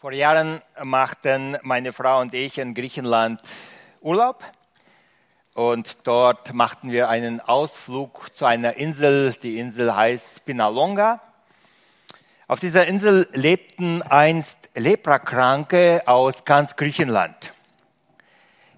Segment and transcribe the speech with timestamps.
[0.00, 3.42] Vor Jahren machten meine Frau und ich in Griechenland
[4.00, 4.42] Urlaub
[5.52, 9.34] und dort machten wir einen Ausflug zu einer Insel.
[9.42, 11.20] Die Insel heißt Spinalonga.
[12.48, 17.52] Auf dieser Insel lebten einst Leprakranke aus ganz Griechenland.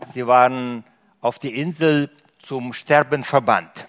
[0.04, 0.82] Sie waren
[1.20, 2.10] auf die Insel
[2.40, 3.86] zum Sterben verbannt.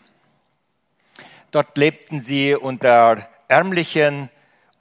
[1.50, 4.30] Dort lebten sie unter ärmlichen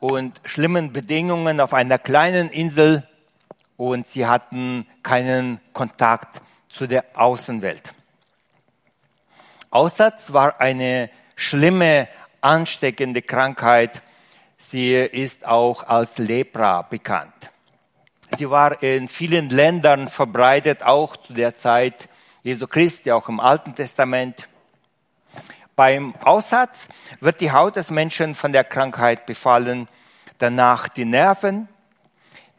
[0.03, 3.07] und schlimmen Bedingungen auf einer kleinen Insel
[3.77, 7.93] und sie hatten keinen Kontakt zu der Außenwelt.
[9.71, 12.09] Aussatz war eine schlimme,
[12.41, 14.03] ansteckende Krankheit.
[14.59, 17.51] Sie ist auch als Lepra bekannt.
[18.37, 22.09] Sie war in vielen Ländern verbreitet, auch zu der Zeit
[22.43, 24.49] Jesu Christi, auch im Alten Testament.
[25.75, 26.89] Beim Aussatz
[27.21, 29.89] wird die Haut des Menschen von der Krankheit befallen,
[30.37, 31.67] danach die Nerven.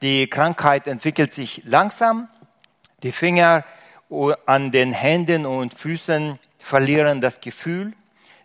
[0.02, 2.28] Die Krankheit entwickelt sich langsam.
[3.04, 3.66] Die Finger
[4.48, 7.94] an den Händen und Füßen verlieren das Gefühl.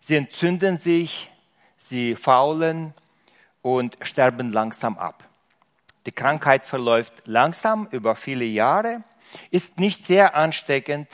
[0.00, 1.30] Sie entzünden sich,
[1.78, 2.92] sie faulen
[3.62, 5.24] und sterben langsam ab.
[6.04, 9.02] Die Krankheit verläuft langsam über viele Jahre,
[9.50, 11.08] ist nicht sehr ansteckend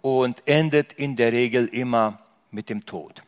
[0.00, 2.23] und endet in der Regel immer
[2.54, 3.22] mit dem Tod.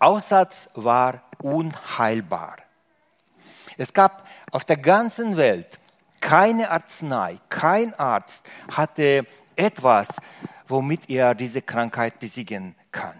[0.00, 2.56] Aussatz war unheilbar.
[3.76, 5.78] Es gab auf der ganzen Welt
[6.20, 10.08] keine Arznei, kein Arzt hatte etwas,
[10.66, 13.14] womit er diese Krankheit besiegen kann.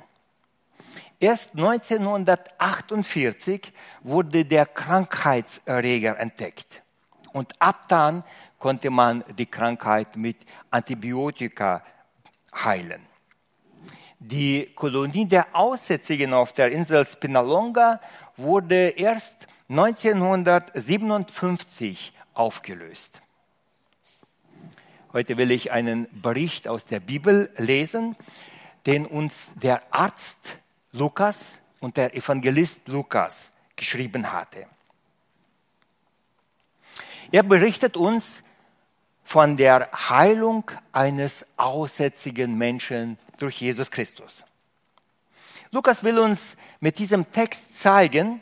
[1.21, 3.73] Erst 1948
[4.03, 6.83] wurde der Krankheitserreger entdeckt.
[7.33, 8.25] Und ab dann
[8.59, 10.39] konnte man die Krankheit mit
[10.71, 11.83] Antibiotika
[12.55, 13.08] heilen.
[14.21, 18.01] Die Kolonie der Aussätzigen auf der Insel Spinalonga
[18.37, 23.23] wurde erst 1957 aufgelöst.
[25.13, 28.17] Heute will ich einen Bericht aus der Bibel lesen,
[28.87, 30.59] den uns der Arzt
[30.93, 34.67] Lukas und der Evangelist Lukas geschrieben hatte.
[37.31, 38.43] Er berichtet uns
[39.29, 44.47] von der Heilung eines aussätzigen Menschen durch Jesus Christus.
[45.71, 48.41] Lukas will uns mit diesem Text zeigen,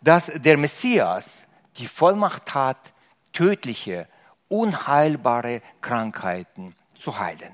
[0.00, 1.46] dass der Messias
[1.76, 2.94] die Vollmacht hat,
[3.34, 4.08] tödliche,
[4.48, 7.52] unheilbare Krankheiten zu heilen.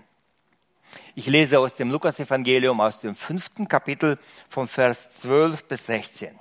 [1.17, 4.17] Ich lese aus dem Lukasevangelium aus dem fünften Kapitel
[4.49, 6.39] von Vers 12 bis 16.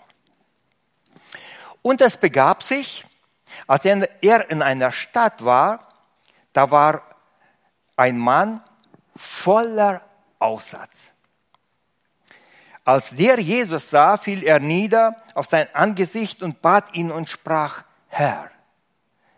[1.81, 3.03] Und es begab sich,
[3.66, 5.90] als er in einer Stadt war,
[6.53, 7.03] da war
[7.97, 8.62] ein Mann
[9.16, 10.02] voller
[10.40, 11.12] Aussatz.
[12.86, 17.84] Als der Jesus sah, fiel er nieder auf sein Angesicht und bat ihn und sprach,
[18.08, 18.52] Herr,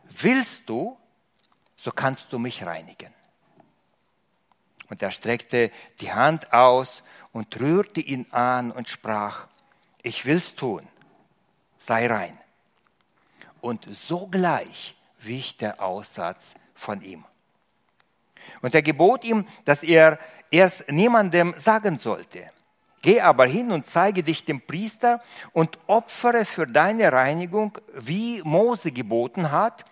[0.09, 0.97] willst du,
[1.75, 3.13] so kannst du mich reinigen.
[4.89, 9.47] Und er streckte die Hand aus und rührte ihn an und sprach,
[10.01, 10.87] ich will's tun,
[11.77, 12.37] sei rein.
[13.61, 17.25] Und sogleich wich der Aussatz von ihm.
[18.61, 20.19] Und er gebot ihm, dass er
[20.51, 22.51] erst niemandem sagen sollte.
[23.01, 25.21] Geh aber hin und zeige dich dem Priester
[25.53, 29.85] und opfere für deine Reinigung, wie Mose geboten hat,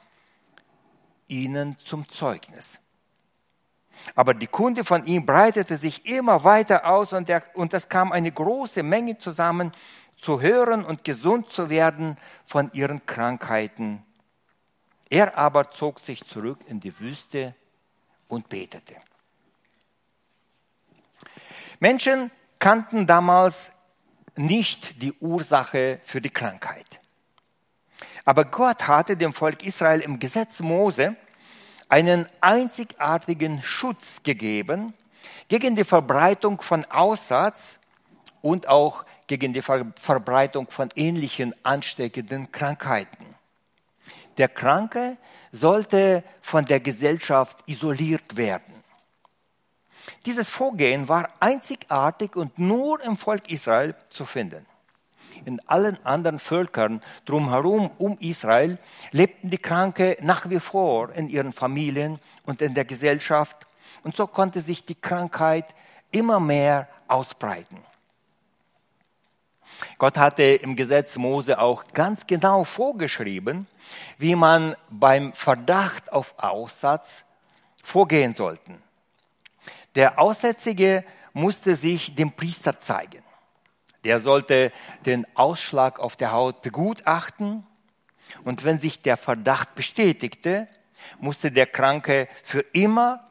[1.27, 2.79] ihnen zum Zeugnis.
[4.15, 8.11] Aber die Kunde von ihm breitete sich immer weiter aus und, der, und es kam
[8.11, 9.71] eine große Menge zusammen,
[10.17, 14.03] zu hören und gesund zu werden von ihren Krankheiten.
[15.13, 17.53] Er aber zog sich zurück in die Wüste
[18.27, 18.95] und betete.
[21.79, 23.69] Menschen kannten damals
[24.35, 26.99] nicht die Ursache für die Krankheit.
[28.25, 31.15] Aber Gott hatte dem Volk Israel im Gesetz Mose
[31.89, 34.95] einen einzigartigen Schutz gegeben
[35.47, 37.77] gegen die Verbreitung von Aussatz
[38.41, 43.32] und auch gegen die Verbreitung von ähnlichen ansteckenden Krankheiten.
[44.37, 45.17] Der Kranke
[45.51, 48.73] sollte von der Gesellschaft isoliert werden.
[50.25, 54.65] Dieses Vorgehen war einzigartig und nur im Volk Israel zu finden.
[55.45, 58.77] In allen anderen Völkern drumherum um Israel
[59.11, 63.57] lebten die Kranke nach wie vor in ihren Familien und in der Gesellschaft.
[64.03, 65.65] Und so konnte sich die Krankheit
[66.11, 67.77] immer mehr ausbreiten.
[69.97, 73.67] Gott hatte im Gesetz Mose auch ganz genau vorgeschrieben,
[74.17, 77.25] wie man beim Verdacht auf Aussatz
[77.83, 78.81] vorgehen sollten.
[79.95, 81.03] Der Aussätzige
[81.33, 83.23] musste sich dem Priester zeigen.
[84.03, 84.71] Der sollte
[85.05, 87.65] den Ausschlag auf der Haut begutachten
[88.43, 90.67] Und wenn sich der Verdacht bestätigte,
[91.19, 93.29] musste der Kranke für immer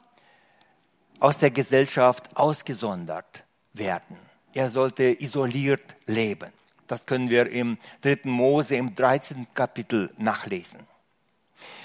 [1.19, 3.43] aus der Gesellschaft ausgesondert
[3.73, 4.17] werden.
[4.53, 6.51] Er sollte isoliert leben.
[6.87, 8.19] Das können wir im 3.
[8.25, 9.47] Mose im 13.
[9.53, 10.81] Kapitel nachlesen.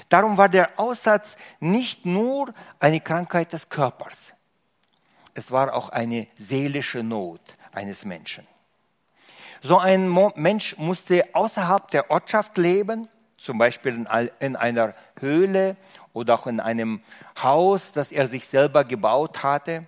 [0.08, 4.34] Darum war der Aussatz nicht nur eine Krankheit des Körpers,
[5.34, 7.40] es war auch eine seelische Not
[7.72, 8.44] eines Menschen.
[9.62, 14.04] So ein Mensch musste außerhalb der Ortschaft leben, zum Beispiel
[14.40, 15.76] in einer Höhle
[16.12, 17.02] oder auch in einem
[17.40, 19.86] Haus, das er sich selber gebaut hatte.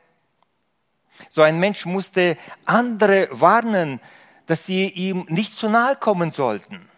[1.28, 4.00] So ein Mensch musste andere warnen,
[4.46, 6.88] dass sie ihm nicht zu nahe kommen sollten.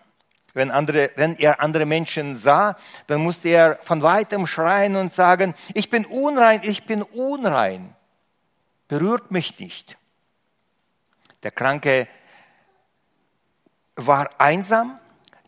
[0.55, 2.76] Wenn, andere, wenn er andere Menschen sah,
[3.06, 7.94] dann musste er von weitem schreien und sagen, ich bin unrein, ich bin unrein.
[8.88, 9.97] Berührt mich nicht.
[11.43, 12.06] Der Kranke
[13.97, 14.99] war einsam,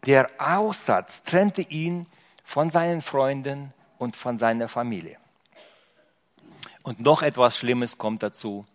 [0.07, 2.07] der Aussatz trennte ihn
[2.43, 5.19] von seinen Freunden und von seiner Familie.
[6.85, 8.67] Und noch etwas Schlimmes kommt dazu.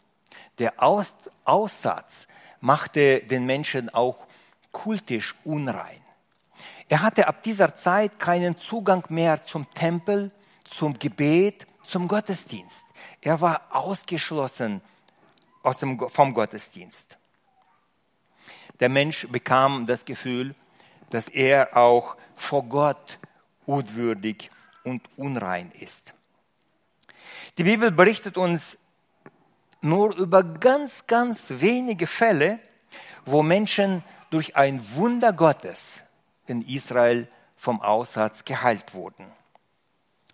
[0.58, 1.14] Der Aus
[1.46, 2.28] Aussatz
[2.60, 4.18] machte den Menschen auch
[4.72, 6.02] kultisch unrein.
[6.90, 10.32] Er hatte ab dieser Zeit keinen Zugang mehr zum Tempel,
[10.66, 12.84] zum Gebet, zum Gottesdienst.
[13.22, 14.82] Er war ausgeschlossen
[15.62, 17.18] aus dem, vom Gottesdienst.
[18.80, 20.56] Der Mensch bekam das Gefühl,
[21.12, 23.20] dass er auch vor Gott
[23.68, 24.50] unwürdig
[24.84, 26.16] und unrein ist.
[27.58, 28.78] Die Bibel berichtet uns
[29.82, 32.60] nur über ganz, ganz wenige Fälle,
[33.26, 36.02] wo Menschen durch ein Wunder Gottes
[36.48, 39.26] in Israel vom Aussatz geheilt wurden.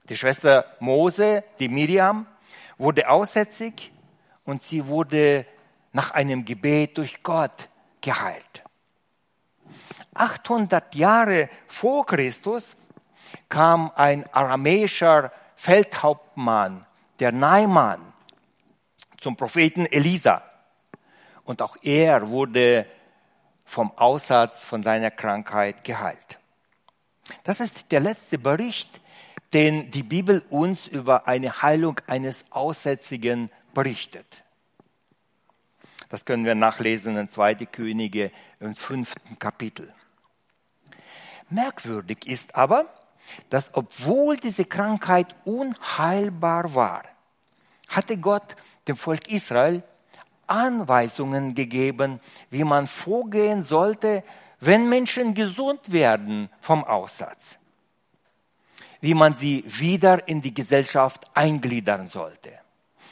[0.09, 2.27] Die Schwester Mose, die Miriam,
[2.77, 3.91] wurde aussätzig
[4.43, 5.45] und sie wurde
[5.93, 7.69] nach einem Gebet durch Gott
[8.01, 8.63] geheilt.
[10.13, 12.77] 800 Jahre vor Christus
[13.49, 16.85] kam ein aramäischer Feldhauptmann,
[17.19, 18.13] der Naiman,
[19.17, 20.43] zum Propheten Elisa.
[21.43, 22.85] Und auch er wurde
[23.65, 26.39] vom Aussatz von seiner Krankheit geheilt.
[27.43, 29.01] Das ist der letzte Bericht,
[29.53, 34.43] den die Bibel uns über eine Heilung eines Aussätzigen berichtet.
[36.09, 37.55] Das können wir nachlesen in 2.
[37.65, 39.93] Könige im fünften Kapitel.
[41.49, 42.85] Merkwürdig ist aber,
[43.49, 47.03] dass obwohl diese Krankheit unheilbar war,
[47.87, 48.55] hatte Gott
[48.87, 49.83] dem Volk Israel
[50.47, 52.19] Anweisungen gegeben,
[52.49, 54.23] wie man vorgehen sollte,
[54.59, 57.57] wenn Menschen gesund werden vom Aussatz,
[59.01, 62.51] wie man sie wieder in die Gesellschaft eingliedern sollte.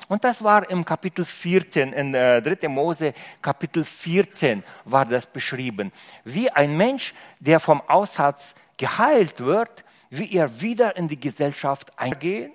[0.07, 2.67] Und das war im Kapitel 14, in äh, 3.
[2.67, 5.91] Mose Kapitel 14 war das beschrieben.
[6.23, 9.83] Wie ein Mensch, der vom Aussatz geheilt wird,
[10.17, 12.53] wie er wieder in die Gesellschaft eingehen.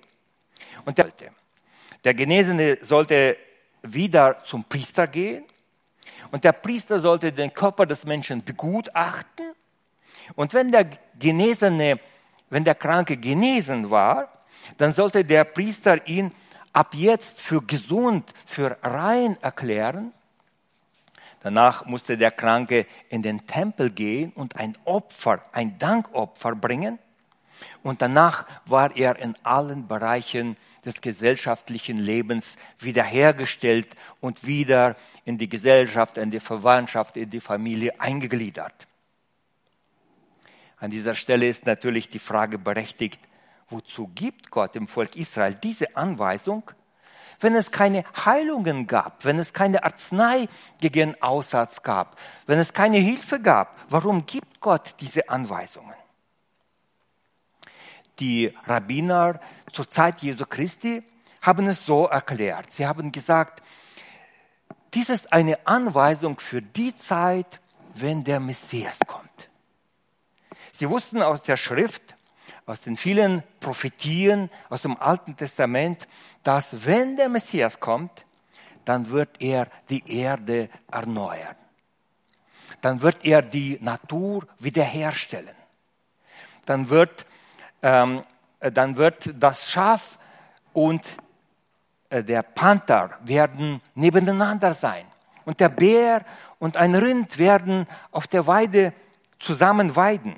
[0.85, 1.09] Und der,
[2.05, 3.35] der Genesene sollte
[3.81, 5.43] wieder zum Priester gehen.
[6.31, 9.51] Und der Priester sollte den Körper des Menschen begutachten.
[10.35, 11.99] Und wenn der Genesene,
[12.49, 14.45] wenn der Kranke genesen war,
[14.77, 16.31] dann sollte der Priester ihn
[16.71, 20.13] ab jetzt für gesund, für rein erklären.
[21.41, 26.99] Danach musste der Kranke in den Tempel gehen und ein Opfer, ein Dankopfer bringen.
[27.83, 33.87] Und danach war er in allen Bereichen des gesellschaftlichen Lebens wiederhergestellt
[34.21, 38.87] und wieder in die Gesellschaft, in die Verwandtschaft, in die Familie eingegliedert.
[40.77, 43.19] An dieser Stelle ist natürlich die Frage berechtigt,
[43.69, 46.71] wozu gibt Gott dem Volk Israel diese Anweisung,
[47.41, 50.47] wenn es keine Heilungen gab, wenn es keine Arznei
[50.79, 53.77] gegen Aussatz gab, wenn es keine Hilfe gab?
[53.89, 55.93] Warum gibt Gott diese Anweisungen?
[58.19, 59.39] Die Rabbiner
[59.71, 61.03] zur Zeit Jesu Christi
[61.41, 62.71] haben es so erklärt.
[62.73, 63.63] Sie haben gesagt,
[64.93, 67.59] dies ist eine Anweisung für die Zeit,
[67.95, 69.49] wenn der Messias kommt.
[70.71, 72.15] Sie wussten aus der Schrift,
[72.65, 76.07] aus den vielen Prophetien aus dem Alten Testament,
[76.43, 78.25] dass wenn der Messias kommt,
[78.85, 81.55] dann wird er die Erde erneuern.
[82.81, 85.55] Dann wird er die Natur wiederherstellen.
[86.65, 87.25] Dann wird,
[87.81, 88.21] ähm,
[88.59, 90.17] dann wird das Schaf
[90.73, 91.01] und
[92.09, 95.05] äh, der Panther werden nebeneinander sein.
[95.45, 96.25] Und der Bär
[96.59, 98.93] und ein Rind werden auf der Weide
[99.39, 100.35] zusammen weiden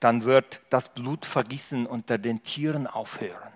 [0.00, 3.52] dann wird das Blutvergießen unter den Tieren aufhören.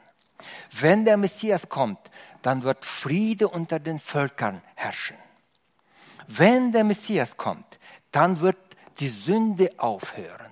[0.72, 2.10] Wenn der Messias kommt,
[2.42, 5.16] dann wird Friede unter den Völkern herrschen.
[6.26, 7.78] Wenn der Messias kommt,
[8.10, 8.58] dann wird
[8.98, 10.51] die Sünde aufhören.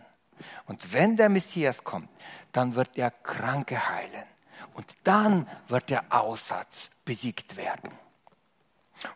[0.67, 2.09] Und wenn der Messias kommt,
[2.53, 4.25] dann wird er Kranke heilen.
[4.75, 7.91] Und dann wird der Aussatz besiegt werden.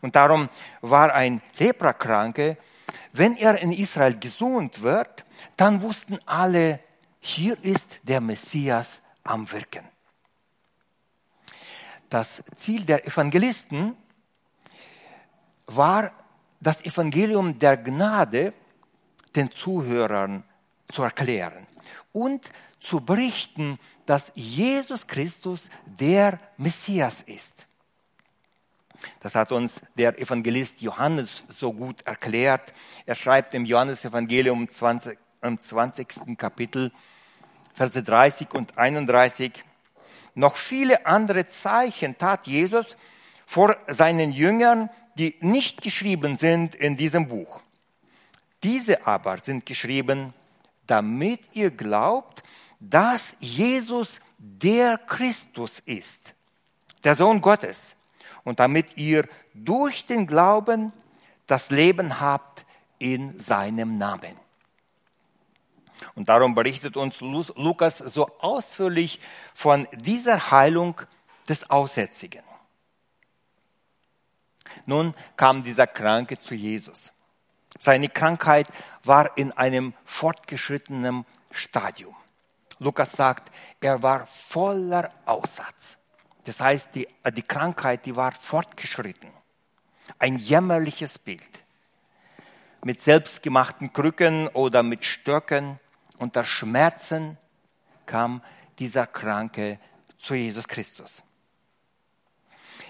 [0.01, 0.49] Und darum
[0.81, 2.57] war ein Leprakranke,
[3.13, 5.25] wenn er in Israel gesund wird,
[5.57, 6.81] dann wussten alle,
[7.21, 9.89] hier ist der Messias am Wirken.
[12.11, 13.97] Das Ziel der Evangelisten
[15.67, 16.13] war,
[16.61, 18.53] das Evangelium der Gnade
[19.35, 20.45] den Zuhörern
[20.91, 21.67] zu erklären
[22.13, 22.43] und
[22.81, 27.67] zu berichten, dass Jesus Christus der Messias ist.
[29.21, 32.73] Das hat uns der Evangelist Johannes so gut erklärt.
[33.07, 36.39] Er schreibt im Johannesevangelium 20, im 20.
[36.39, 36.93] Kapitel,
[37.75, 39.65] Verse 30 und 31,
[40.35, 42.97] noch viele andere Zeichen tat Jesus
[43.47, 47.61] vor seinen Jüngern, die nicht geschrieben sind in diesem Buch.
[48.63, 50.33] Diese aber sind geschrieben,
[50.87, 52.43] damit ihr glaubt,
[52.81, 56.35] dass Jesus der Christus ist,
[57.03, 57.95] der Sohn Gottes,
[58.45, 60.93] und damit ihr durch den Glauben
[61.47, 62.65] das Leben habt
[62.99, 64.37] in seinem Namen.
[66.15, 69.21] Und darum berichtet uns Lukas so ausführlich
[69.55, 71.01] von dieser Heilung
[71.49, 72.43] des Aussätzigen.
[74.87, 77.13] Nun kam dieser Kranke zu Jesus.
[77.79, 78.69] Seine Krankheit
[79.03, 82.15] war in einem fortgeschrittenen Stadium.
[82.79, 85.97] Lukas sagt, er war voller Aussatz.
[86.45, 89.31] Das heißt, die, die Krankheit, die war fortgeschritten.
[90.19, 91.65] Ein jämmerliches Bild.
[92.85, 95.81] Mit selbstgemachten Krücken oder mit Stöcken
[96.19, 97.39] unter Schmerzen
[98.05, 98.43] kam
[98.79, 99.79] dieser Kranke
[100.19, 101.23] zu Jesus Christus.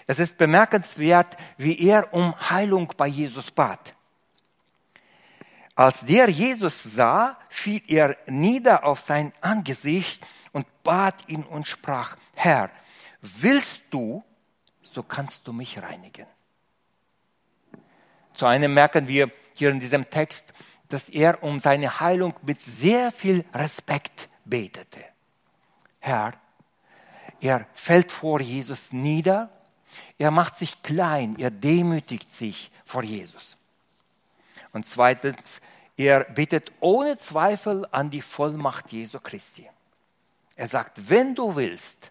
[0.07, 3.95] Es ist bemerkenswert, wie er um Heilung bei Jesus bat.
[5.75, 12.17] Als der Jesus sah, fiel er nieder auf sein Angesicht und bat ihn und sprach,
[12.35, 12.71] Herr,
[13.21, 14.23] willst du,
[14.83, 16.27] so kannst du mich reinigen.
[18.35, 20.53] Zu einem merken wir hier in diesem Text,
[20.89, 25.05] dass er um seine Heilung mit sehr viel Respekt betete.
[25.99, 26.35] Herr,
[27.41, 29.51] er fällt vor Jesus nieder,
[30.19, 33.57] er macht sich klein, er demütigt sich vor Jesus.
[34.75, 35.61] Und zweitens,
[35.97, 39.71] er bittet ohne Zweifel an die Vollmacht Jesu Christi.
[40.57, 42.11] Er sagt, wenn du willst,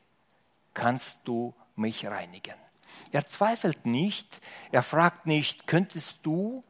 [0.73, 2.55] kannst du mich reinigen.
[3.11, 4.39] Er zweifelt nicht,
[4.71, 6.63] er fragt nicht, könntest du,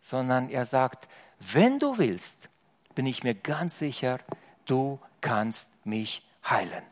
[0.00, 1.08] sondern er sagt,
[1.40, 2.48] wenn du willst,
[2.94, 4.20] bin ich mir ganz sicher,
[4.66, 6.84] du kannst mich heilen.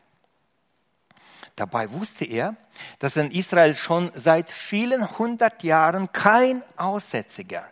[1.55, 2.55] Dabei wusste er,
[2.99, 7.69] dass in Israel schon seit vielen hundert Jahren kein Aussätziger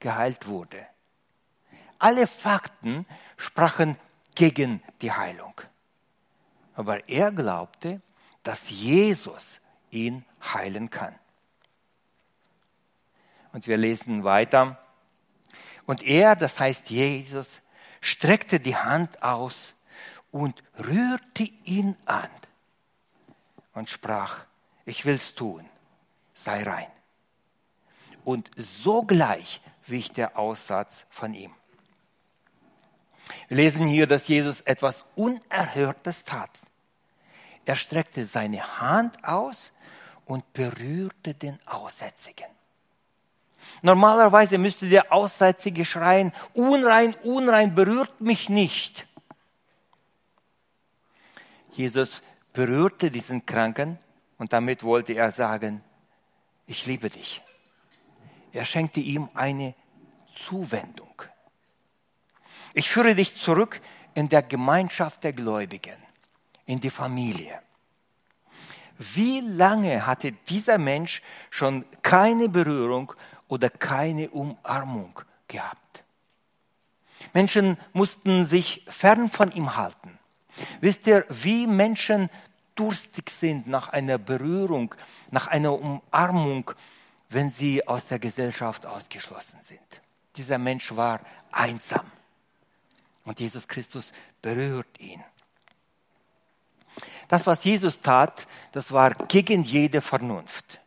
[0.00, 0.86] geheilt wurde.
[1.98, 3.96] Alle Fakten sprachen
[4.34, 5.60] gegen die Heilung.
[6.74, 8.00] Aber er glaubte,
[8.42, 9.60] dass Jesus
[9.90, 10.24] ihn
[10.54, 11.14] heilen kann.
[13.52, 14.78] Und wir lesen weiter.
[15.86, 17.62] Und er, das heißt Jesus,
[18.00, 19.74] streckte die Hand aus
[20.30, 22.28] und rührte ihn an
[23.72, 24.44] und sprach,
[24.84, 25.66] ich will's tun,
[26.34, 26.90] sei rein.
[28.24, 31.52] Und sogleich wich der Aussatz von ihm.
[33.48, 36.50] Wir lesen hier, dass Jesus etwas Unerhörtes tat.
[37.64, 39.72] Er streckte seine Hand aus
[40.24, 42.46] und berührte den Aussätzigen.
[43.82, 49.06] Normalerweise müsste der Aussätzige schreien, unrein, unrein, berührt mich nicht.
[51.72, 53.98] Jesus berührte diesen Kranken
[54.38, 55.82] und damit wollte er sagen,
[56.66, 57.42] ich liebe dich.
[58.56, 59.74] Er schenkte ihm eine
[60.34, 61.22] Zuwendung.
[62.72, 63.82] Ich führe dich zurück
[64.14, 65.98] in der Gemeinschaft der Gläubigen
[66.64, 67.60] in die Familie.
[68.98, 71.20] Wie lange hatte dieser Mensch
[71.50, 73.12] schon keine Berührung
[73.48, 76.04] oder keine Umarmung gehabt?
[77.34, 80.18] Menschen mussten sich fern von ihm halten.
[80.80, 82.30] Wisst ihr, wie Menschen
[82.74, 84.94] durstig sind nach einer Berührung,
[85.30, 86.72] nach einer Umarmung,
[87.28, 89.80] wenn sie aus der Gesellschaft ausgeschlossen sind?
[90.36, 92.10] Dieser Mensch war einsam.
[93.24, 95.22] Und Jesus Christus berührt ihn.
[97.28, 100.80] Das, was Jesus tat, das war gegen jede Vernunft.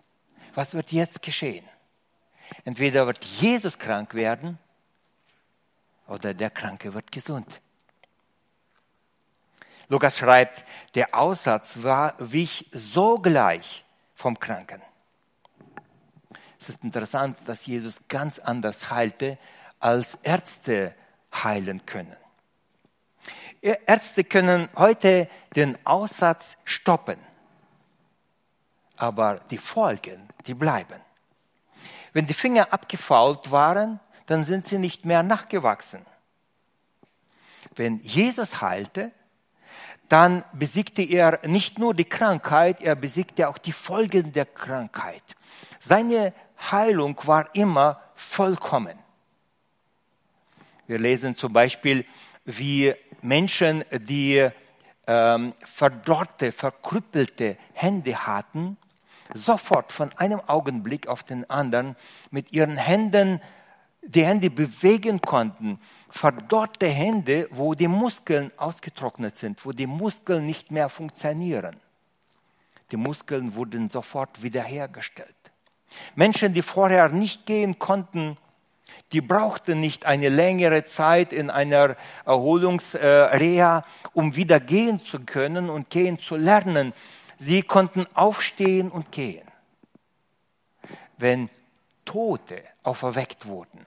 [0.55, 1.67] Was wird jetzt geschehen?
[2.63, 4.58] Entweder wird Jesus krank werden
[6.08, 7.62] oder der Kranke wird gesund.
[9.89, 10.65] Lukas schreibt,
[10.96, 13.84] der Aussatz war, wich sogleich
[14.15, 14.81] vom Kranken.
[16.59, 19.37] Es ist interessant, dass Jesus ganz anders heilte
[19.79, 20.93] als Ärzte
[21.33, 22.15] heilen können.
[23.61, 27.17] Ärzte können heute den Aussatz stoppen,
[28.95, 31.01] aber die Folgen, die bleiben.
[32.13, 36.05] Wenn die Finger abgefault waren, dann sind sie nicht mehr nachgewachsen.
[37.75, 39.11] Wenn Jesus heilte,
[40.07, 45.23] dann besiegte er nicht nur die Krankheit, er besiegte auch die Folgen der Krankheit.
[45.79, 48.97] Seine Heilung war immer vollkommen.
[50.87, 52.05] Wir lesen zum Beispiel,
[52.45, 54.49] wie Menschen, die
[55.07, 58.77] ähm, verdorrte, verkrüppelte Hände hatten,
[59.33, 61.95] sofort von einem Augenblick auf den anderen
[62.31, 63.39] mit ihren Händen
[64.01, 65.79] die Hände bewegen konnten.
[66.09, 71.75] Verdorrte Hände, wo die Muskeln ausgetrocknet sind, wo die Muskeln nicht mehr funktionieren.
[72.91, 75.35] Die Muskeln wurden sofort wiederhergestellt.
[76.15, 78.38] Menschen, die vorher nicht gehen konnten,
[79.12, 85.89] die brauchten nicht eine längere Zeit in einer Erholungsreha, um wieder gehen zu können und
[85.89, 86.93] gehen zu lernen.
[87.38, 89.48] Sie konnten aufstehen und gehen.
[91.17, 91.50] Wenn
[92.05, 93.86] Tote auferweckt wurden,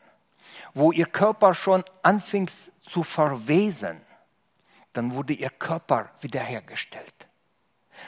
[0.75, 2.49] wo ihr Körper schon anfing
[2.81, 4.01] zu verwesen,
[4.93, 7.29] dann wurde ihr Körper wiederhergestellt.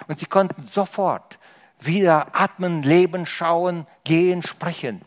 [0.08, 1.38] Und sie konnten sofort
[1.80, 5.02] wieder atmen, leben, schauen, gehen, sprechen.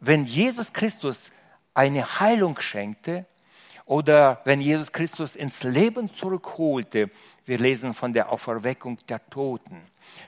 [0.00, 1.32] Wenn Jesus Christus
[1.74, 3.26] eine Heilung schenkte
[3.84, 7.10] oder wenn Jesus Christus ins Leben zurückholte,
[7.46, 9.80] wir lesen von der Auferweckung der Toten,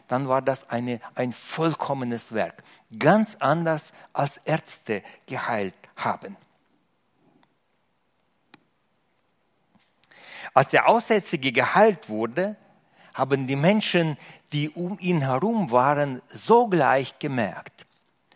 [0.08, 2.62] dann war das eine, ein vollkommenes Werk,
[2.98, 6.36] ganz anders als Ärzte geheilt haben.
[10.54, 12.56] Als der Aussätzige geheilt wurde,
[13.14, 14.16] haben die Menschen,
[14.52, 17.86] die um ihn herum waren, sogleich gemerkt,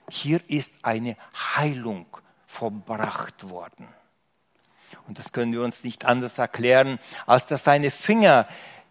[0.08, 1.16] hier ist eine
[1.56, 2.06] Heilung
[2.46, 3.88] verbracht worden.
[5.06, 8.46] Und das können wir uns nicht anders erklären, als dass seine Finger,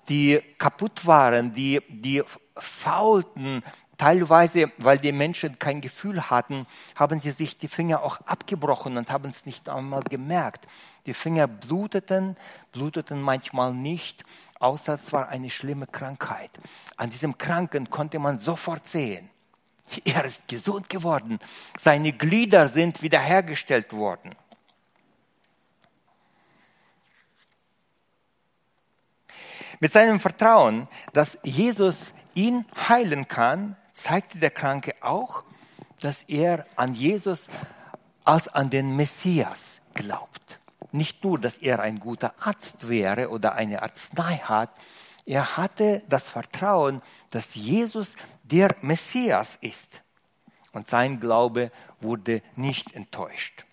[0.09, 2.23] die kaputt waren, die, die
[2.57, 3.63] faulten,
[3.97, 9.11] teilweise, weil die Menschen kein Gefühl hatten, haben sie sich die Finger auch abgebrochen und
[9.11, 10.65] haben es nicht einmal gemerkt.
[11.05, 12.35] Die Finger bluteten,
[12.71, 14.23] bluteten manchmal nicht,
[14.63, 16.51] außer es war eine schlimme Krankheit.
[16.95, 19.29] An diesem Kranken konnte man sofort sehen,
[20.05, 21.39] er ist gesund geworden,
[21.77, 24.35] seine Glieder sind wiederhergestellt worden.
[29.79, 35.43] Mit seinem Vertrauen, dass Jesus ihn heilen kann, zeigte der Kranke auch,
[35.99, 37.49] dass er an Jesus
[38.23, 40.59] als an den Messias glaubt.
[40.93, 44.69] Nicht nur, dass er ein guter Arzt wäre oder eine Arznei hat,
[45.25, 47.01] er hatte das Vertrauen,
[47.31, 50.03] dass Jesus der Messias ist.
[50.71, 53.65] Und sein Glaube wurde nicht enttäuscht.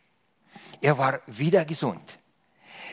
[0.81, 2.19] Er war wieder gesund.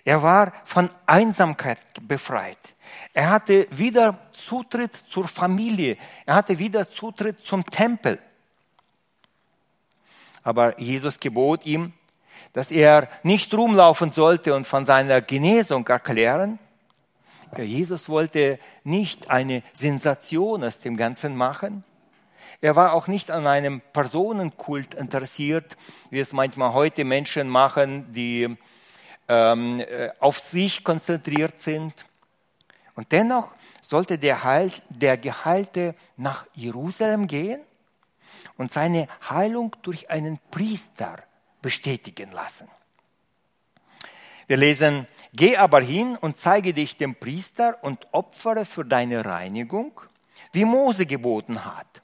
[0.03, 2.57] Er war von Einsamkeit befreit.
[3.13, 5.97] Er hatte wieder Zutritt zur Familie.
[6.25, 8.19] Er hatte wieder Zutritt zum Tempel.
[10.43, 11.93] Aber Jesus gebot ihm,
[12.53, 16.59] dass er nicht rumlaufen sollte und von seiner Genesung erklären.
[17.57, 21.83] Jesus wollte nicht eine Sensation aus dem Ganzen machen.
[22.59, 25.77] Er war auch nicht an einem Personenkult interessiert,
[26.09, 28.57] wie es manchmal heute Menschen machen, die
[29.27, 31.93] ähm, äh, auf sich konzentriert sind.
[32.95, 37.61] Und dennoch sollte der, Heil, der Geheilte nach Jerusalem gehen
[38.57, 41.19] und seine Heilung durch einen Priester
[41.67, 42.69] bestätigen lassen.
[44.47, 49.91] Wir lesen, geh aber hin und zeige dich dem Priester und opfere für deine Reinigung,
[50.53, 52.01] wie Mose geboten hat,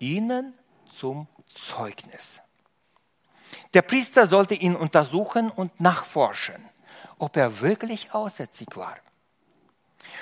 [0.00, 0.54] ihnen
[0.92, 2.40] zum Zeugnis.
[3.72, 6.68] Der Priester sollte ihn untersuchen und nachforschen,
[7.18, 8.96] ob er wirklich aussätzig war.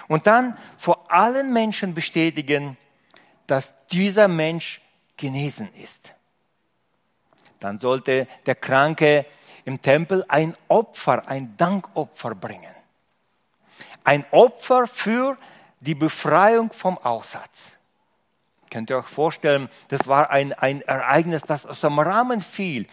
[0.06, 2.76] Und dann vor allen Menschen bestätigen,
[3.46, 4.82] dass dieser Mensch
[5.16, 6.12] genesen ist.
[7.60, 9.26] Dann sollte der Kranke
[9.64, 12.74] im Tempel ein Opfer, ein Dankopfer bringen.
[14.02, 15.36] Ein Opfer für
[15.80, 17.72] die Befreiung vom Aussatz.
[18.70, 22.86] Könnt ihr euch vorstellen, das war ein, ein Ereignis, das aus dem Rahmen fiel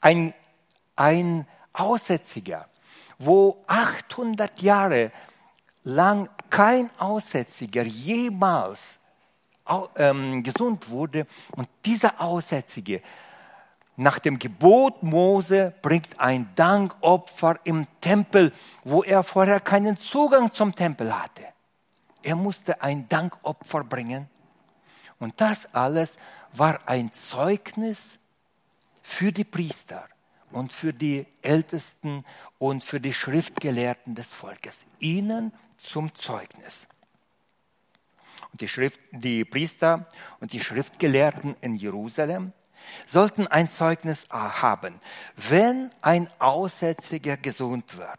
[0.00, 0.34] ein,
[0.96, 2.68] ein Aussätziger,
[3.18, 5.10] wo 800 Jahre
[5.82, 8.98] lang kein Aussätziger jemals
[9.96, 13.02] ähm, gesund wurde und dieser Aussätzige
[13.96, 18.52] nach dem Gebot Mose bringt ein Dankopfer im Tempel,
[18.82, 21.44] wo er vorher keinen Zugang zum Tempel hatte.
[22.22, 24.28] Er musste ein Dankopfer bringen.
[25.18, 26.16] Und das alles
[26.52, 28.18] war ein Zeugnis
[29.02, 30.08] für die Priester
[30.50, 32.24] und für die Ältesten
[32.58, 36.88] und für die Schriftgelehrten des Volkes, ihnen zum Zeugnis.
[38.50, 40.08] Und die, Schrift, die Priester
[40.40, 42.52] und die Schriftgelehrten in Jerusalem
[43.06, 45.00] sollten ein Zeugnis haben.
[45.36, 48.18] Wenn ein Aussätziger gesund wird,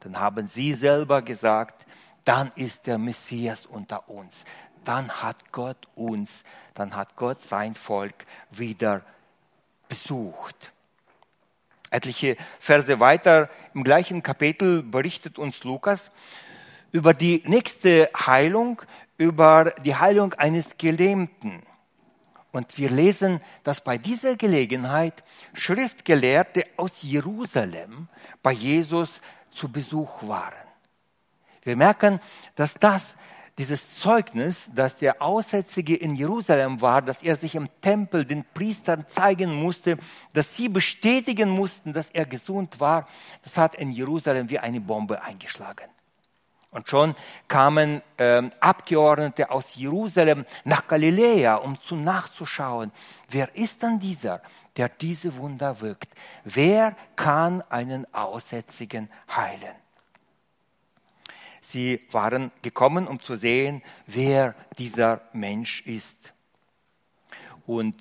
[0.00, 1.86] dann haben sie selber gesagt,
[2.24, 4.44] dann ist der Messias unter uns.
[4.84, 9.02] Dann hat Gott uns, dann hat Gott sein Volk wieder
[9.88, 10.72] besucht.
[11.90, 16.10] Etliche Verse weiter im gleichen Kapitel berichtet uns Lukas
[16.92, 18.82] über die nächste Heilung,
[19.16, 21.62] über die Heilung eines Gelähmten.
[22.52, 28.08] Und wir lesen, dass bei dieser Gelegenheit Schriftgelehrte aus Jerusalem
[28.42, 30.66] bei Jesus zu Besuch waren.
[31.62, 32.20] Wir merken,
[32.54, 33.16] dass das
[33.58, 39.06] dieses Zeugnis, dass der Aussätzige in Jerusalem war, dass er sich im Tempel den Priestern
[39.08, 39.98] zeigen musste,
[40.32, 43.08] dass sie bestätigen mussten, dass er gesund war,
[43.42, 45.90] das hat in Jerusalem wie eine Bombe eingeschlagen.
[46.70, 47.14] Und schon
[47.48, 52.92] kamen äh, Abgeordnete aus Jerusalem nach Galiläa, um zu nachzuschauen,
[53.30, 54.42] wer ist dann dieser,
[54.76, 56.10] der diese Wunder wirkt?
[56.44, 59.74] Wer kann einen Aussätzigen heilen?
[61.60, 66.32] Sie waren gekommen, um zu sehen, wer dieser Mensch ist.
[67.66, 67.96] Und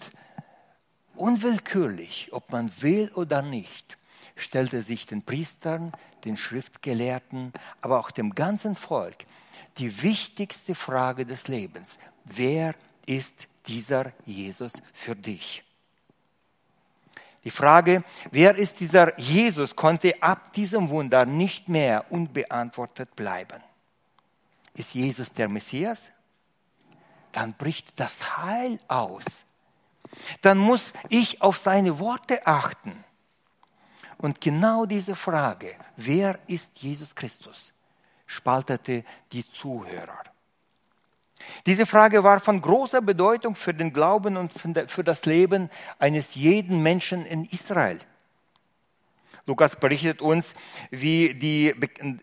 [1.16, 3.97] unwillkürlich, ob man will oder nicht,
[4.38, 5.92] stellte sich den Priestern,
[6.24, 9.26] den Schriftgelehrten, aber auch dem ganzen Volk
[9.78, 12.00] die wichtigste Frage des Lebens.
[12.24, 15.64] Wer ist dieser Jesus für dich?
[17.44, 23.62] Die Frage, wer ist dieser Jesus, konnte ab diesem Wunder nicht mehr unbeantwortet bleiben.
[24.74, 26.12] Ist Jesus der Messias?
[27.32, 29.24] Dann bricht das Heil aus.
[30.42, 33.04] Dann muss ich auf seine Worte achten.
[34.18, 37.74] Und genau diese Frage, wer ist Jesus Christus,
[38.26, 40.24] spaltete die Zuhörer.
[41.66, 46.82] Diese Frage war von großer Bedeutung für den Glauben und für das Leben eines jeden
[46.82, 48.00] Menschen in Israel.
[49.46, 50.56] Lukas berichtet uns,
[50.92, 51.74] wie, die,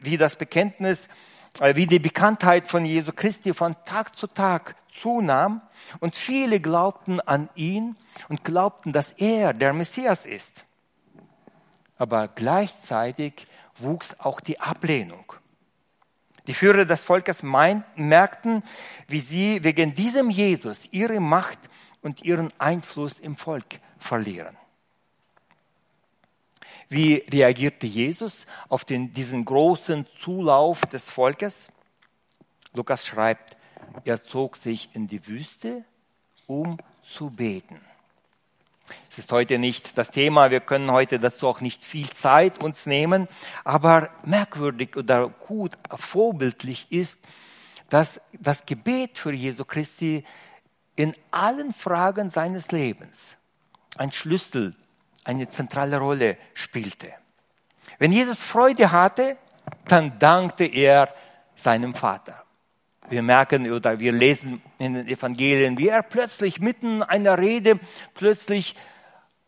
[0.01, 1.09] wie das Bekenntnis,
[1.61, 5.63] äh, wie die Bekanntheit von Jesu Christi von Tag zu Tag zunahm
[6.01, 7.97] und viele glaubten an ihn
[8.29, 10.65] und glaubten, dass er der Messias ist.
[11.97, 15.33] Aber gleichzeitig wuchs auch die Ablehnung.
[16.47, 18.63] Die Führer des Volkes merkten,
[19.09, 21.59] wie sie wegen diesem Jesus ihre Macht
[22.03, 24.57] und ihren Einfluss im Volk verlieren.
[26.91, 31.69] Wie reagierte Jesus auf den, diesen großen Zulauf des Volkes?
[32.75, 33.57] Lukas schreibt,
[34.05, 35.85] er zog sich in die Wüste,
[36.47, 37.81] um zu beten.
[39.11, 42.85] Es ist heute nicht das Thema, wir können heute dazu auch nicht viel Zeit uns
[42.85, 43.29] nehmen,
[43.65, 47.21] aber merkwürdig oder gut, vorbildlich ist,
[47.89, 50.25] dass das Gebet für Jesu Christi
[50.97, 53.37] in allen Fragen seines Lebens
[53.97, 54.75] ein Schlüssel,
[55.25, 57.13] eine zentrale Rolle spielte.
[57.99, 59.37] Wenn Jesus Freude hatte,
[59.87, 61.15] dann dankte er
[61.57, 62.44] seinem Vater.
[63.11, 67.79] Wir merken oder wir lesen in den Evangelien, wie er plötzlich mitten einer Rede
[68.15, 68.75] plötzlich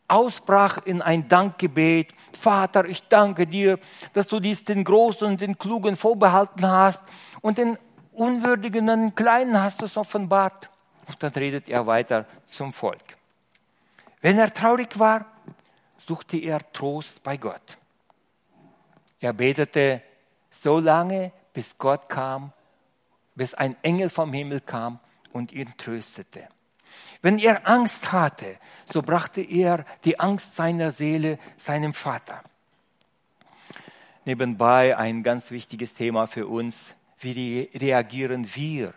[0.09, 2.14] ausbrach in ein Dankgebet.
[2.38, 3.79] Vater, ich danke dir,
[4.12, 7.03] dass du dies den Großen und den Klugen vorbehalten hast
[7.40, 7.79] und den
[8.12, 10.71] Unwürdigen und den Kleinen hast du es offenbart.
[11.09, 13.16] Und dann redet er weiter zum Volk.
[14.21, 15.27] Wenn er traurig war,
[15.99, 17.79] suchte er Trost bei Gott.
[19.21, 20.03] Er betete
[20.51, 22.53] so lange, bis Gott kam
[23.37, 24.99] bis ein Engel vom Himmel kam
[25.33, 26.49] und ihn tröstete.
[27.22, 28.57] Wenn er Angst hatte,
[28.92, 32.42] so brachte er die Angst seiner Seele seinem Vater.
[34.25, 36.94] Nebenbei ein ganz wichtiges Thema für uns.
[37.20, 38.92] Wie reagieren wir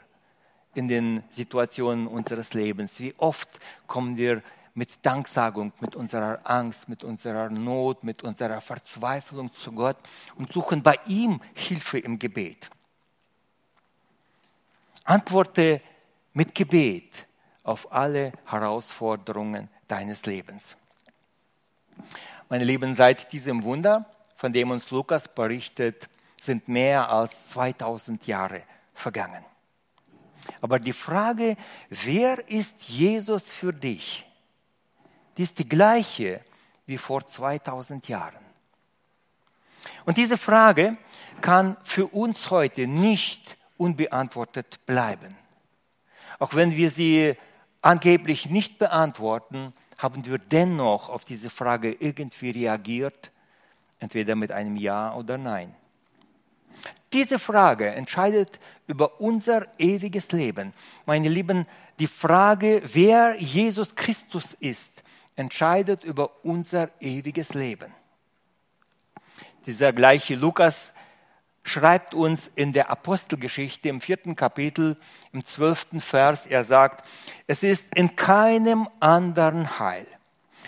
[0.74, 3.00] in den Situationen unseres Lebens?
[3.00, 3.50] Wie oft
[3.88, 4.42] kommen wir
[4.74, 9.98] mit Danksagung, mit unserer Angst, mit unserer Not, mit unserer Verzweiflung zu Gott
[10.36, 12.70] und suchen bei ihm Hilfe im Gebet.
[15.10, 15.82] Antworte
[16.34, 17.26] mit Gebet
[17.64, 20.78] auf alle Herausforderungen deines Lebens.
[22.48, 26.08] Meine Lieben, seit diesem Wunder, von dem uns Lukas berichtet,
[26.40, 28.62] sind mehr als 2000 Jahre
[28.94, 29.44] vergangen.
[30.62, 31.58] Aber die Frage,
[31.90, 34.26] wer ist Jesus für dich,
[35.38, 36.42] die ist die gleiche
[36.86, 38.46] wie vor 2000 Jahren.
[40.06, 40.98] Und diese Frage
[41.42, 45.36] kann für uns heute nicht unbeantwortet bleiben.
[46.38, 47.36] Auch wenn wir sie
[47.82, 53.32] angeblich nicht beantworten, haben wir dennoch auf diese Frage irgendwie reagiert,
[54.00, 55.76] entweder mit einem Ja oder Nein.
[57.12, 60.74] Diese Frage entscheidet über unser ewiges Leben.
[61.06, 61.66] Meine Lieben,
[62.00, 65.04] die Frage, wer Jesus Christus ist,
[65.36, 67.92] entscheidet über unser ewiges Leben.
[69.66, 70.94] Dieser gleiche Lukas
[71.70, 74.98] schreibt uns in der Apostelgeschichte im vierten Kapitel,
[75.32, 77.08] im zwölften Vers, er sagt,
[77.48, 80.08] es ist in keinem anderen Heil,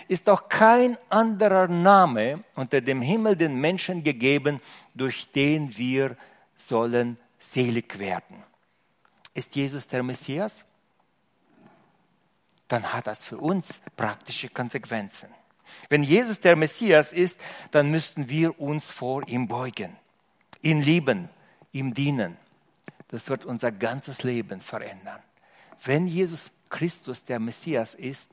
[0.08, 4.60] ist auch kein anderer Name unter dem Himmel den Menschen gegeben,
[4.94, 6.16] durch den wir
[6.56, 8.42] sollen selig werden.
[9.34, 10.64] Ist Jesus der Messias?
[12.68, 15.28] Dann hat das für uns praktische Konsequenzen.
[15.88, 19.96] Wenn Jesus der Messias ist, dann müssten wir uns vor ihm beugen,
[20.62, 21.28] ihn lieben,
[21.72, 22.36] ihm dienen.
[23.08, 25.20] Das wird unser ganzes Leben verändern.
[25.84, 28.30] Wenn Jesus Christus der Messias ist,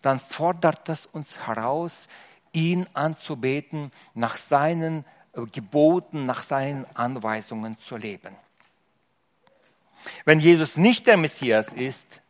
[0.00, 2.08] dann fordert das uns heraus,
[2.52, 5.04] ihn anzubeten, nach seinen
[5.52, 8.34] Geboten, nach seinen Anweisungen zu leben.
[10.24, 12.20] Wenn Jesus nicht der Messias ist,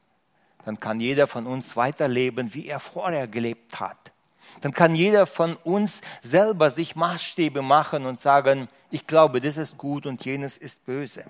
[0.65, 4.12] dann kann jeder von uns weiterleben, wie er vorher gelebt hat.
[4.61, 9.79] Dann kann jeder von uns selber sich Maßstäbe machen und sagen, ich glaube, das ist
[9.79, 11.25] gut und jenes ist böse.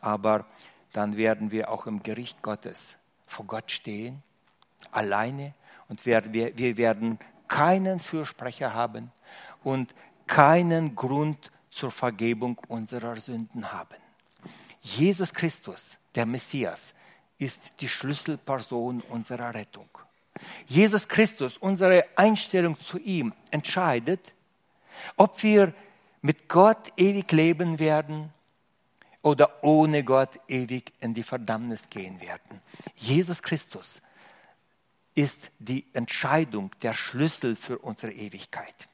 [0.00, 0.46] Aber
[0.92, 4.22] dann werden wir auch im Gericht Gottes vor Gott stehen,
[4.90, 5.54] alleine,
[5.88, 9.10] und wir, wir werden keinen Fürsprecher haben
[9.64, 9.92] und
[10.26, 13.96] keinen Grund zur Vergebung unserer Sünden haben.
[14.80, 16.94] Jesus Christus, der Messias,
[17.38, 19.88] ist die Schlüsselperson unserer Rettung.
[20.66, 24.34] Jesus Christus, unsere Einstellung zu ihm, entscheidet,
[25.16, 25.72] ob wir
[26.22, 28.32] mit Gott ewig leben werden
[29.22, 32.60] oder ohne Gott ewig in die Verdammnis gehen werden.
[32.96, 34.00] Jesus Christus
[35.14, 38.88] ist die Entscheidung, der Schlüssel für unsere Ewigkeit.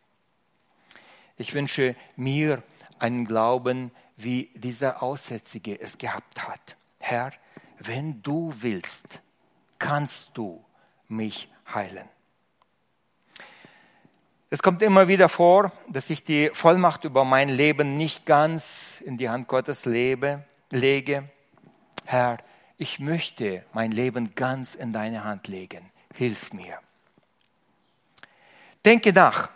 [1.37, 2.63] Ich wünsche mir
[2.99, 6.77] einen Glauben, wie dieser Aussätzige es gehabt hat.
[6.99, 7.33] Herr,
[7.79, 9.21] wenn du willst,
[9.79, 10.65] kannst du
[11.09, 12.09] mich heilen.
[14.49, 19.19] Es kommt immer wieder vor, dass ich die Vollmacht über mein Leben nicht ganz in
[19.19, 21.29] die Hand Gottes lebe, lege.
[22.05, 22.39] Herr,
[22.79, 25.91] ich möchte mein Leben ganz in deine Hand legen.
[26.15, 26.79] Hilf mir.
[28.85, 29.51] Denke nach,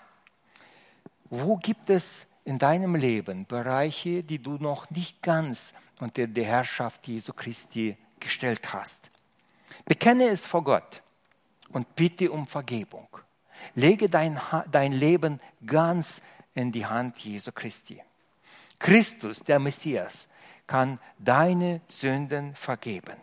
[1.30, 7.06] wo gibt es in deinem Leben Bereiche, die du noch nicht ganz unter die Herrschaft
[7.06, 9.10] Jesu Christi gestellt hast?
[9.84, 11.02] Bekenne es vor Gott
[11.72, 13.08] und bitte um Vergebung.
[13.74, 16.22] Lege dein, dein Leben ganz
[16.54, 18.02] in die Hand Jesu Christi.
[18.78, 20.26] Christus, der Messias,
[20.66, 23.16] kann deine Sünden vergeben.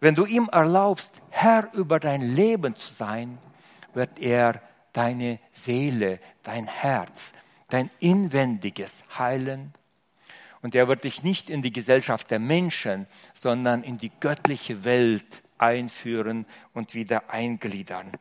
[0.00, 3.38] Wenn du ihm erlaubst, Herr über dein Leben zu sein,
[3.94, 4.60] wird er
[4.92, 7.32] deine Seele, dein Herz,
[7.68, 9.72] dein Inwendiges heilen.
[10.60, 15.42] Und er wird dich nicht in die Gesellschaft der Menschen, sondern in die göttliche Welt
[15.58, 18.12] einführen und wieder eingliedern.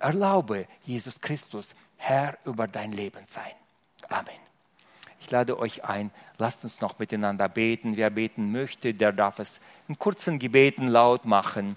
[0.00, 3.52] Erlaube Jesus Christus, Herr über dein Leben sein.
[4.08, 4.44] Amen.
[5.20, 7.96] Ich lade euch ein, lasst uns noch miteinander beten.
[7.96, 11.76] Wer beten möchte, der darf es in kurzen Gebeten laut machen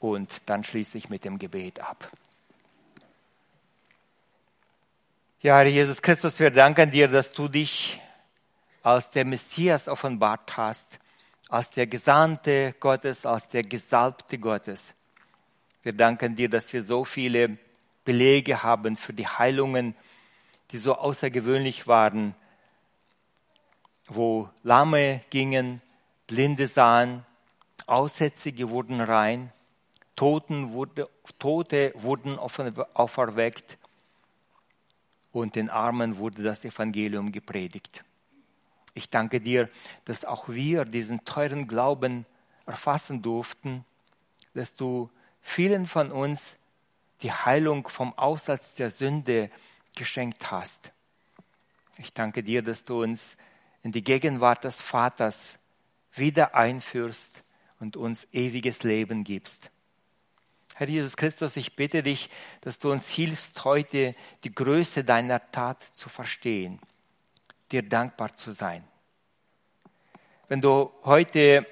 [0.00, 2.10] und dann schließe ich mit dem Gebet ab.
[5.40, 8.00] Ja, Herr Jesus Christus, wir danken dir, dass du dich
[8.82, 10.98] als der Messias offenbart hast,
[11.48, 14.94] als der Gesandte Gottes, als der Gesalbte Gottes.
[15.82, 17.58] Wir danken dir, dass wir so viele
[18.04, 19.94] Belege haben für die Heilungen,
[20.70, 22.34] die so außergewöhnlich waren,
[24.06, 25.80] wo Lahme gingen,
[26.26, 27.24] Blinde sahen,
[27.86, 29.52] Aussätzige wurden rein,
[30.16, 33.78] Toten wurde, Tote wurden auferweckt
[35.32, 38.04] und den Armen wurde das Evangelium gepredigt.
[38.94, 39.68] Ich danke dir,
[40.04, 42.26] dass auch wir diesen teuren Glauben
[42.64, 43.84] erfassen durften,
[44.54, 45.10] dass du
[45.42, 46.56] vielen von uns
[47.22, 49.50] die Heilung vom Aussatz der Sünde
[49.94, 50.92] geschenkt hast.
[51.98, 53.36] Ich danke dir, dass du uns
[53.82, 55.58] in die Gegenwart des Vaters
[56.12, 57.42] wieder einführst
[57.80, 59.70] und uns ewiges Leben gibst.
[60.74, 62.30] Herr Jesus Christus, ich bitte dich,
[62.62, 66.80] dass du uns hilfst, heute die Größe deiner Tat zu verstehen,
[67.74, 68.84] dir dankbar zu sein.
[70.46, 71.66] Wenn du heute,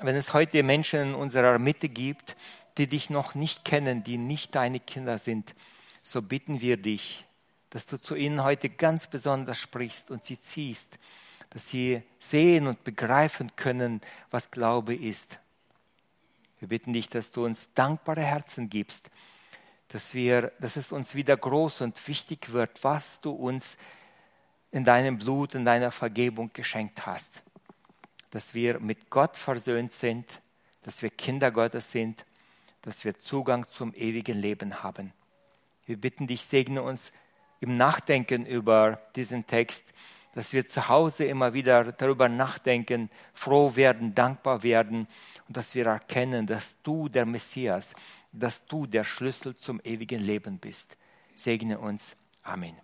[0.00, 2.34] wenn es heute Menschen in unserer Mitte gibt,
[2.78, 5.54] die dich noch nicht kennen, die nicht deine Kinder sind,
[6.00, 7.26] so bitten wir dich,
[7.68, 10.98] dass du zu ihnen heute ganz besonders sprichst und sie ziehst,
[11.50, 15.38] dass sie sehen und begreifen können, was Glaube ist
[16.58, 19.10] Wir bitten dich, dass du uns dankbare Herzen gibst,
[19.88, 23.76] dass, wir, dass es uns wieder groß und wichtig wird, was du uns
[24.74, 27.44] in deinem Blut, in deiner Vergebung geschenkt hast.
[28.32, 30.42] Dass wir mit Gott versöhnt sind,
[30.82, 32.26] dass wir Kinder Gottes sind,
[32.82, 35.12] dass wir Zugang zum ewigen Leben haben.
[35.86, 37.12] Wir bitten dich, segne uns
[37.60, 39.84] im Nachdenken über diesen Text,
[40.34, 45.06] dass wir zu Hause immer wieder darüber nachdenken, froh werden, dankbar werden
[45.46, 47.94] und dass wir erkennen, dass du der Messias,
[48.32, 50.96] dass du der Schlüssel zum ewigen Leben bist.
[51.36, 52.16] Segne uns.
[52.42, 52.74] Amen.